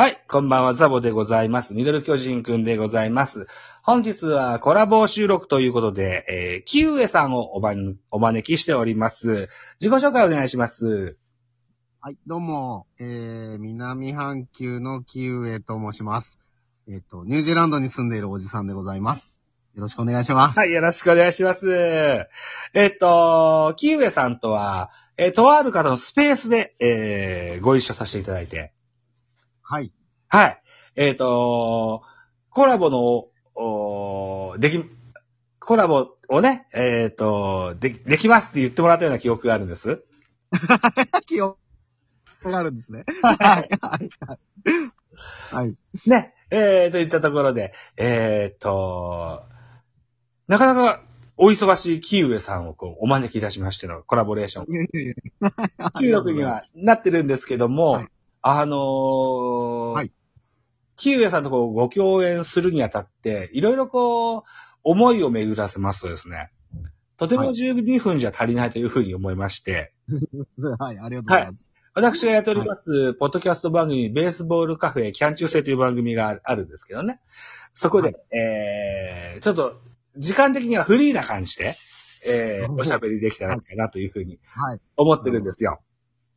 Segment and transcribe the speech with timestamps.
[0.00, 1.74] はい、こんばんは、ザボでございます。
[1.74, 3.48] ミドル巨人くんでございます。
[3.82, 9.48] 本日はコラボ収録ということで、えー、キウエさんをおばんお招きしております。
[9.80, 11.16] 自己紹介お願いします。
[12.00, 16.38] はい、どうも、えー、南半球のキウエと申します。
[16.88, 19.40] えっ、と、ニュージーランドに住んでいるおじさんでございます。
[19.74, 20.58] よろしくお願いします。
[20.60, 22.28] はい、よろしくお願いします。
[22.72, 28.72] えっと、キウエさんとは、えーとある方のスペースで、えー、ご一緒させていただいて、
[29.70, 29.92] はい。
[30.28, 30.62] はい。
[30.96, 32.02] えっ、と、
[32.48, 34.82] コラボの、おでき、
[35.60, 40.02] コラボをね、えっ、と、で、できますって言ってもらったような記憶があるんです。
[41.26, 41.58] 記憶
[42.44, 43.04] があるんですね。
[43.20, 44.10] はい、はい、はい。
[45.50, 45.76] はい。
[46.06, 46.34] ね。
[46.50, 49.42] えー、といったところで、えっ、と、
[50.46, 51.02] なかなか
[51.36, 54.66] お忙しいキウエさんをこうお招きいたしましてのコラボレーション。
[56.00, 58.08] 収録にはなってるんですけども、はい
[58.50, 60.12] あのーはい
[60.96, 64.42] キウエさんとこうご共演するにあたって、いろいろこう、
[64.82, 66.50] 思いを巡らせますとですね、
[67.16, 69.92] とてもはい12分じゃ足りないというふうに思いまして、
[70.80, 71.70] はい、ありがとうございます。
[71.94, 77.20] 私がやっております、ポッドキャスト番組、ベースボールカフェキャン中制という番組があるんですけどね。
[77.74, 79.80] そこで、えー、ちょっと、
[80.16, 81.76] 時間的にはフリーな感じで、
[82.26, 84.80] えー、 おしゃべりできたらいいかなというふうにはい。
[84.96, 85.80] 思ってるんですよ。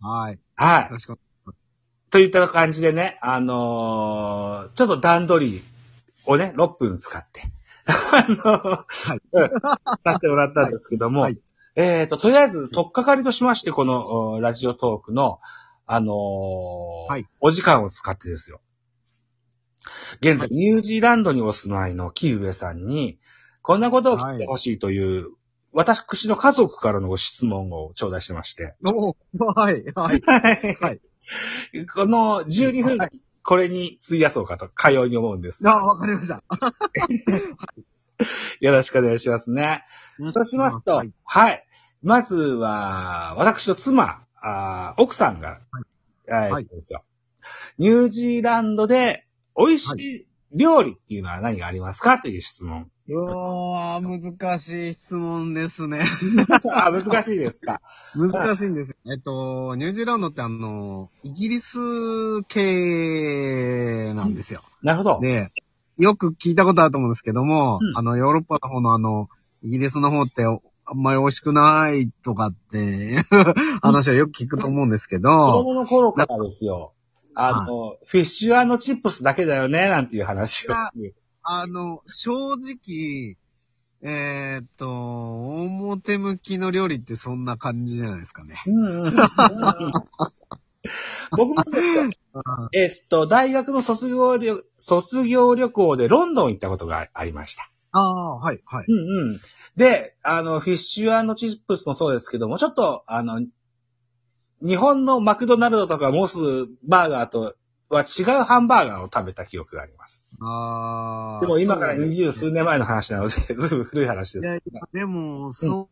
[0.00, 0.34] はい。
[0.34, 0.90] よはい。
[0.90, 1.18] ろしく。
[2.12, 5.62] といった感じでね、あのーちょっと段取り
[6.26, 7.50] をね、6分使って、
[7.88, 9.20] あのーい。
[9.32, 9.50] うん
[10.02, 11.40] させてもらったんですけども、はい。
[11.74, 15.40] えっ、と、とりあえず、とっかかりとしまして、この、おラジオトークの、
[15.86, 17.26] あのーはい。
[17.40, 18.60] お時間を使ってですよ。
[20.20, 23.18] 現在、ニュージーランドにお住まいのキウエさんに、
[23.62, 25.28] こんなことを聞いてほしいという、
[25.72, 29.16] 私の家族からのご質問を頂戴してまして、お
[29.54, 30.20] はい、はい。
[30.78, 31.00] はい
[31.94, 33.10] この12分間、
[33.42, 35.68] これに費やそうかと、かように思うんです。
[35.68, 36.42] あ、わかりました。
[38.60, 39.84] よろしくお願いしますね。
[40.32, 41.58] そうしますと、ははいい。
[42.02, 45.60] まずは、私の妻、あー奥さんが、
[46.26, 47.04] はい、はいですよ。
[47.78, 49.26] ニュージーランドで
[49.56, 52.90] 美味しい料理っていうのは何がありますかという質問。
[53.08, 56.04] うわー、難しい質問ですね。
[56.70, 57.80] あ難しいですか。
[58.14, 58.96] 難しいんですよ。
[59.12, 61.78] えっと、ニュージーランドってあの、イギリス
[62.48, 64.62] 系なんですよ。
[64.82, 65.20] なるほど。
[65.20, 65.52] で、
[65.96, 69.28] よく聞いたことあると思うんですけども、うんあの、ヨーロッパの方のあの、
[69.62, 73.24] イギリスの方っておあんまり美味しくないとかって、
[73.82, 76.92] 話はよく聞くと思うんですけ子ど、供の頃からですよ。
[77.34, 80.74] あの、フィッシュチップスだけだよね、なんていう話を。
[81.42, 83.36] あの、正直、
[84.04, 88.56] えーっと、表向きの料理ってそんな感じじゃないですかね。
[88.66, 89.12] うんうんうん
[91.36, 91.62] 僕も
[92.74, 97.70] えっと、大学の卒業旅、卒業旅行でロンドン行ったことがありました。
[97.92, 98.86] ああ、はい、はい。
[98.88, 99.40] うんうん。
[99.76, 103.40] で、あの、フィッシュチップスもそうですけども、ちょっと、あの、
[104.64, 106.38] 日本のマクドナルドとかモス
[106.84, 107.54] バーガーと
[107.88, 110.26] は違うハンバーガーを食べた記憶があります。
[110.40, 111.40] ああ。
[111.40, 114.46] でも今から二十数年前の話なので、ずいぶん古い話です。
[114.46, 115.88] いやいや、でも、そ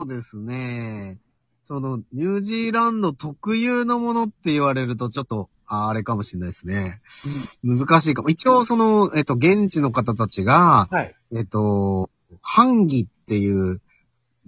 [0.00, 1.18] うですね。
[1.64, 7.02] その、ニュージーランド特有のものって言われると、ちょっと、ああれかもしれないですね。
[7.62, 8.30] 難しいかも。
[8.30, 11.14] 一応、その、えっと、現地の方たちが、はい。
[11.34, 12.08] えっと、
[12.40, 13.82] ハンギっていう、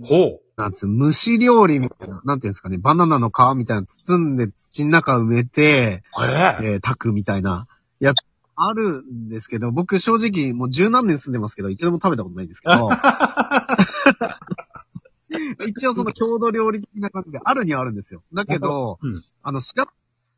[0.02, 0.40] ほう。
[0.60, 7.66] なんつう、蒸し料理みたいな、なんていうんですかね、バナナの皮みたいなの包んで土の中埋めて、えええー炊くみたいな、
[7.98, 8.24] やつ、
[8.56, 12.90] あるんですけど、僕正直もう十何年住んでますけど、一度も食べたことないんですけど、
[15.66, 18.22] 一応その郷土料理的な感じであるにはあるんですよ。
[18.32, 19.84] だけど、うんあの、調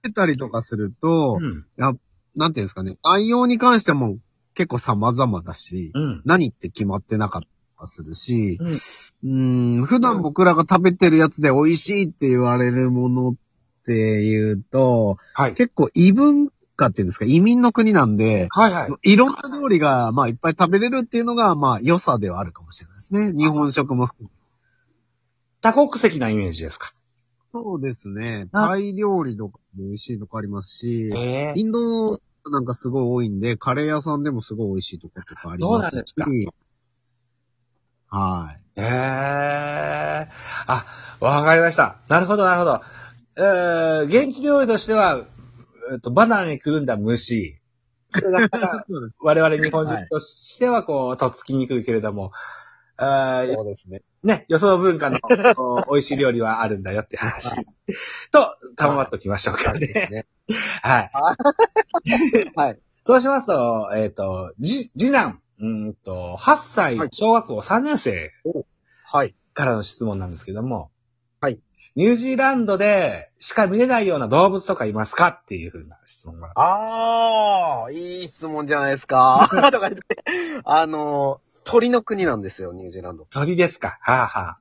[0.03, 1.67] べたりとかすると、うん。
[1.77, 4.19] なんていうんですかね、内容に関しても
[4.55, 6.23] 結構様々だし、うん。
[6.25, 7.43] 何って決まってなかっ
[7.83, 13.35] たりするし、うんうーん、普段僕らが食べてるやつで美味しいって言われるものっ
[13.87, 15.55] ていうと、はい。
[15.55, 19.13] 結構異文化っていうんですか、移民の国なんで、はいはい。
[19.13, 23.33] いろんな料理が、まあ、いっぱい食べれるっていうのが、まあ、良さではあるかもしれないですね。
[23.33, 24.37] 日本食も含め。
[25.61, 26.93] 多国籍なイメージですか？
[27.53, 28.49] そうですね。
[28.53, 32.21] あタイ料理とかも美味しいとこありますし、ええインド
[32.51, 36.49] なんかすごい多いんで、カレー屋さんでもすごい美味しいところとかありそうますし。
[38.13, 38.81] はい。
[38.81, 40.29] ええ
[40.67, 40.87] あ、
[41.19, 41.97] わかりました。
[42.09, 42.83] なるほど、なるほど。
[43.37, 45.25] えー、現地料理としては、
[45.91, 47.59] えっと、バナナにくるんだ虫。
[48.09, 48.85] それが
[49.19, 52.33] 我々日本人としては、こう、とっつきにくいけれども、
[52.99, 54.03] あーそうですね。
[54.23, 55.19] ね、よその文化の
[55.57, 57.65] お 美味しい料理はあるんだよって話
[58.31, 59.87] と、賜っておきましょうかね。
[60.11, 60.27] ね。
[60.83, 61.11] はい。
[62.55, 62.79] はい。
[63.05, 68.33] そうしますと、えっ、と、じ、次男、うーんと、8歳はい、小学校3年生
[69.05, 69.35] はい。
[69.55, 70.91] からの質問なんですけども、
[71.41, 71.61] はい。
[71.95, 76.51] ニュージーランドでしか見れないような動物とかいますかっていうふうな質問が。
[76.57, 79.49] ああ、いい質問じゃないですか。
[79.71, 80.01] とか言って。
[80.65, 83.27] あの、鳥の国なんですよ、ニュージーランド。
[83.27, 84.57] 鳥ですかはあ、はあ。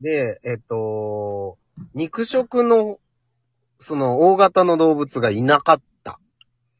[0.00, 1.58] で、えっと、
[1.94, 3.00] 肉食の、
[3.80, 5.80] その、大型の動物がいなかっ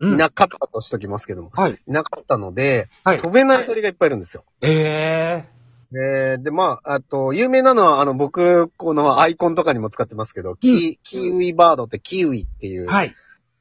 [0.00, 1.50] いなかったとしときますけども。
[1.53, 1.73] はい。
[1.73, 3.19] いなかったので、はい。
[3.19, 4.45] 飛べない鳥がいっぱいいるんですよ。
[4.62, 5.59] ええ
[5.91, 13.15] で、で、まあ、あと、有名なのは、あの、僕、このアイコンとかにも使ってますけど、キキウイバードってキウイっていう、はい。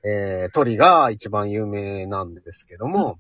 [0.04, 3.18] えー鳥が一番有名なんですけども、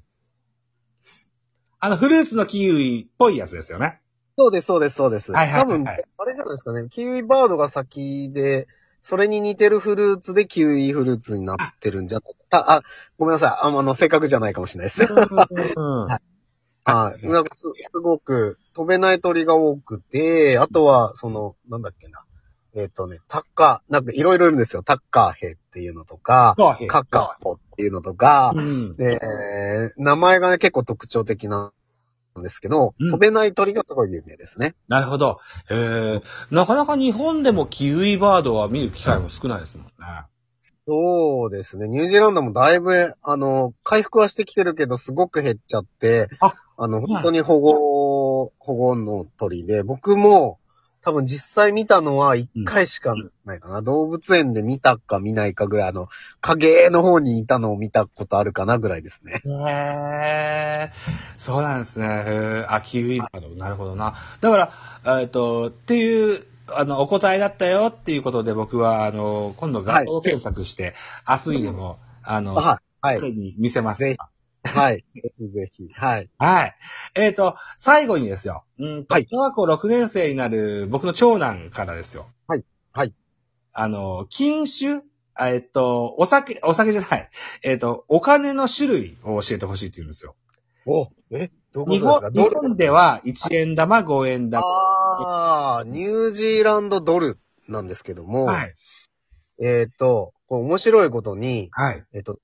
[1.79, 4.01] あの、フルーツのキウイっぽいやつですよね。
[4.37, 5.31] そうです、そうです、そうです。
[5.31, 8.67] はいはいはい多分、あれじゃないですかね、キウイバードが先で、
[9.07, 12.65] それに似てるフルーツでキウイフルーツになってるんじゃないか。
[12.73, 12.81] あ、
[13.17, 13.49] ごめんなさい。
[13.51, 15.13] ああの、正確じゃないかもしれないです。
[15.79, 16.07] うん。
[16.07, 16.19] は
[17.17, 17.25] い。
[17.25, 22.25] なんかす、すごく飛べない鳥が多くて、あとは、その、なんだっけな。
[22.75, 24.83] えっ、とね、タッカー、なんかいろいろいるんですよ。
[24.83, 28.97] タッカーヘっていうのとか、カッカーホっていうのとか、うん。
[28.97, 31.71] で、えー名前がね、結構特徴的な
[32.37, 34.75] んですけど、うん飛べない鳥がすごい有名ですね。
[34.87, 35.39] なるほど。
[35.69, 39.91] ええなかなか日本でもキウイバードは見る機会も少ないですもんね。
[40.87, 41.89] そうですね。
[41.89, 46.29] ニュージーランドもだいぶ、あの、回復はしてきてるけど、すごく減っちゃって、
[46.77, 50.59] あの、本当に保護、保護の鳥で、僕も、
[51.07, 53.15] 多分実際見たのは一回しか
[53.45, 56.09] ないかな、動物園で見たか見ないかぐらい、あの、
[56.41, 59.39] 影の方にいたのを見たことあるかなぐらいですね。
[59.45, 60.91] へえ、
[61.37, 62.05] そうなんですね。
[62.05, 63.47] へえあ、キウイバード。
[63.55, 64.15] なるほどな。
[64.41, 64.73] だか
[65.05, 66.43] ら、えっと、っていう、
[66.75, 70.93] あの、お答えだったよっていうことで僕は、あの、今度画像検索して、
[71.25, 72.65] 明日にでも、あの、はい。
[72.99, 73.21] はい。
[73.21, 74.17] 彼に見せますぜ。
[74.67, 75.03] はい。
[75.15, 75.89] ぜひぜひ。
[75.93, 76.29] はい。
[76.37, 76.75] はい。
[77.15, 78.65] えっ、と、最後にですよ。
[78.79, 82.27] うんと、はい小学校6年生になる僕の長男からですよ。
[82.47, 83.13] はいはい。
[83.73, 85.03] あの、禁酒？
[85.39, 87.29] あえっ、と、お酒、お酒じゃない。
[87.61, 90.35] えっ、と、お金の種類を教えてほしいって言うんですよ。
[90.87, 94.65] お、え、どう日本、日本では1円玉、5円玉。
[94.65, 97.37] ああ、ニュージーランドドル
[97.67, 98.75] なんですけども、はい。
[99.61, 102.03] えっ、と、面白いことに、はい。
[102.13, 102.39] えっ、と、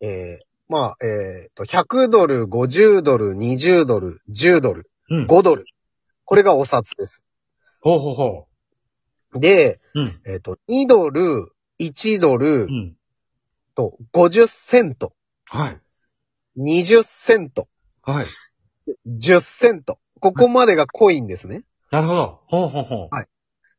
[0.00, 5.26] えー、まあ、えっ、と、100ドル、50ドル、20ドル、10ドル、うん。
[5.26, 5.64] 5ドル。
[6.24, 7.22] これがお札です。
[7.80, 8.48] ほうほうほ
[9.38, 10.00] で、う。
[10.00, 10.20] うん。
[10.26, 12.96] えっ、と、2ドル、1ドルうん。
[13.74, 15.14] と50セント、
[15.46, 15.80] はい。
[16.58, 17.68] 20セント、
[18.02, 18.26] はい。
[19.06, 19.98] 10セント。
[20.20, 21.64] ここまでがコインですね。
[21.90, 22.40] なるほど。
[22.46, 23.26] ほうほうほはい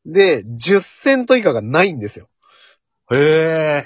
[0.06, 2.28] で、10セント以下がないんですよ。
[3.10, 3.16] う。
[3.16, 3.86] へ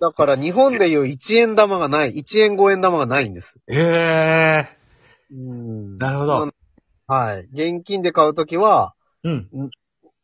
[0.00, 3.56] だから日本でいう1円玉がない、1円5円玉がないんです。
[3.68, 4.66] へえ。
[5.30, 6.52] うんなるほど。
[7.06, 7.48] はい。
[7.52, 9.48] 現金で買うときは、うん。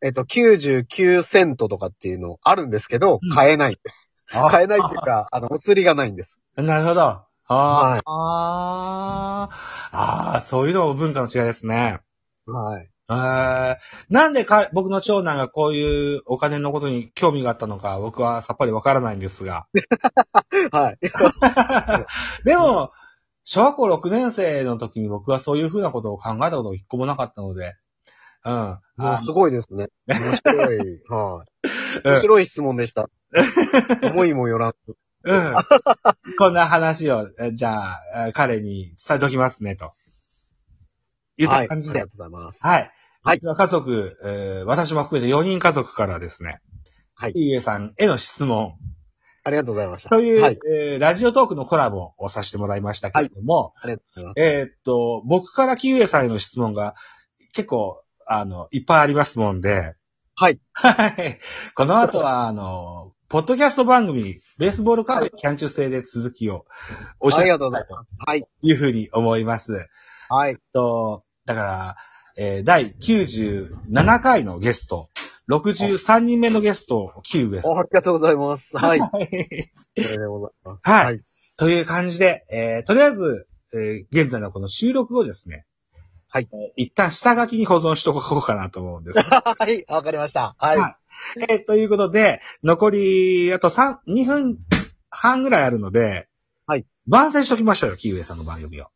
[0.03, 4.11] えっと、99セントとかっていうのあるんですけどうん、買えないです。
[4.33, 6.39] あ買えないっていうか、 あの、お釣りがないんです。
[6.55, 7.01] なるほど。
[7.01, 9.55] ああ、はいあー
[9.91, 11.99] あー、そういうのも文化の違いですね。
[12.45, 12.90] はい。
[13.11, 13.77] えー
[14.09, 19.67] なんでか、僕の長男がこういうお金のことに興味があったのか、僕はさっぱりわからないんですが。
[20.71, 20.99] はい。
[22.45, 22.91] でも、
[23.43, 27.75] 小学校6年生の時に僕はそういうふうなことを考えたこと一個もなかったので、
[28.43, 28.53] うん。
[28.53, 29.89] もうあすごいですね。
[30.07, 30.77] 面白い。
[31.09, 31.67] はい。
[32.03, 33.09] うん面白い質問でした。
[34.11, 34.73] 思いもよらん。
[35.23, 35.53] うん。
[36.37, 39.93] こんな話を、えじゃあ、え彼に伝えておきますね、と。
[41.37, 41.47] い。
[41.47, 42.01] た感じで。
[42.01, 42.59] ありがとうございます。
[42.65, 42.91] はい。
[43.23, 46.59] はい家族、えー私も含めて4人家族からですね、
[47.15, 47.33] はい。
[47.35, 48.75] いいえさんへの質問
[49.43, 50.09] ありがとうございました。
[50.09, 50.59] という、はい。
[50.71, 54.41] えーラジオトークのコラボをさせてもらいましたけれども、ありがとうございます。
[54.41, 56.95] えーっと、僕からキウエさんへの質問が
[57.53, 59.95] 結構、あの、いっぱいありますもんで、
[60.35, 60.59] はい。
[60.73, 61.39] はい。
[61.75, 66.65] この後は、あの、ポッドキャスト番組、ベースボールカフェキャン中制で続きを
[67.19, 68.05] おっしゃありしたいと。
[68.17, 68.43] はい。
[68.61, 69.87] いうふうに思います。
[70.29, 70.57] はい。
[70.73, 71.97] と、だから、
[72.37, 75.09] えー第97回のゲスト、
[75.49, 77.71] 63人目のゲスト、キウエさん。
[77.71, 78.75] おありがとうございます。
[78.77, 78.99] はい。
[78.99, 79.09] はい。
[79.95, 80.89] それでございます。
[80.89, 81.21] はいはい。
[81.57, 85.65] という感じで、えーとりあえず、えー現在のこの収録をですね、
[86.29, 89.19] はいえー一旦下書きに保存しとこうかなと思うんです。
[89.21, 89.85] はい。
[89.89, 90.55] わかりました。
[90.57, 90.77] はい。
[90.77, 90.95] はい
[91.49, 94.57] えーということで、残り、あと3、2分
[95.09, 96.27] 半ぐらいあるので、
[96.65, 96.85] はい。
[97.07, 98.87] 番宣しときましょうよ、キウエさんの番組を。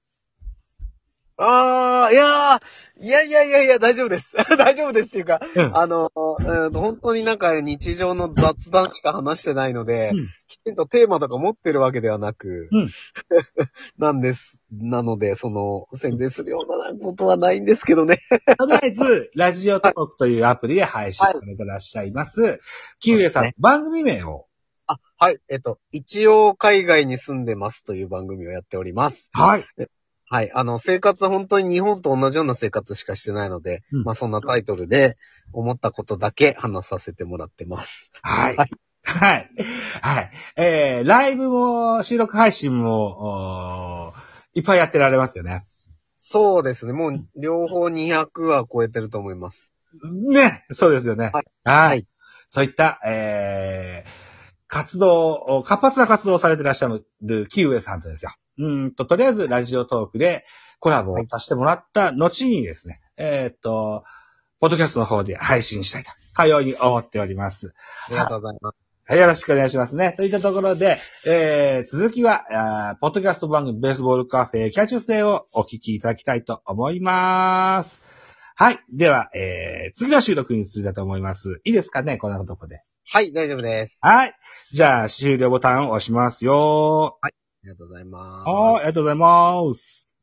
[1.38, 4.32] ああ、いやー、いやいやいやいや、大丈夫です。
[4.58, 12.89] 大丈夫ですっていうか、うんあの、うん本当になんか日常の雑談しか話してないので、うんきちんとテーマとか持ってるわけではなく、うん
[14.00, 14.60] なんです。
[14.72, 18.20] なので、その、宣伝するようなことはないんですけどね。
[18.58, 22.60] とりあえず、ラジオトークというアプリで配信されてらっしゃいます。
[23.00, 24.48] キウエさん、そうで番組名を。
[24.88, 25.39] あ、はい。
[25.50, 29.30] えっと、一応海外に住んでますという番組をやっております。
[29.34, 29.65] はい。
[30.27, 30.51] はい。
[30.53, 35.17] あの、生活は本当に日本と同じような生活しかしてないので、うんまあそんなタイトルで
[35.53, 38.12] 思ったことだけ話させてもらってます。
[38.22, 38.55] はい。
[38.55, 38.65] は
[39.03, 39.63] はいい。
[40.01, 40.32] はい。
[40.58, 45.63] えー、ライブも、収録配信も、おーいっぱいやってられますよね。
[46.17, 46.94] そうですね。
[46.94, 49.72] もう両方200は超えてると思います。
[50.27, 50.65] ね。
[50.72, 51.25] そうですよね。
[51.25, 51.46] はい。
[51.63, 51.88] はい。
[51.89, 52.08] はい
[52.48, 54.10] そういった、えー、
[54.67, 56.89] 活動、活発な活動をされてらっしゃ
[57.22, 58.32] るキウエさんとですよ。
[58.58, 60.46] うーんと、とりあえずラジオトークで
[60.80, 64.04] コラボをさせてもらった後にですね、えーっと、
[64.60, 67.74] ポッドキャストの方で配信したいと、かように思っております。
[68.08, 68.76] ありがとうございます。
[69.08, 70.14] はい、よろしくお願いしますね。
[70.18, 70.98] といったところで、
[71.28, 72.46] えー、続きは、
[72.90, 78.04] あーポッドキャスト番組ベースボールカフェキャッチュ性をお聞きいただきたいと思います。
[78.56, 78.80] はい。
[78.92, 81.62] では、えー、次の収録にするだと思います。
[81.66, 82.82] いいですかねこんなとこで。
[83.08, 84.00] はい、大丈夫です。
[84.02, 84.34] はい。
[84.72, 87.20] じゃあ、終了ボタンを押しますよ。
[87.22, 87.28] あ
[87.65, 88.62] ありがとうございます。
[88.62, 90.14] はい、ありがとうございます。